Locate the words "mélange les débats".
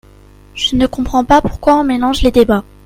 1.83-2.63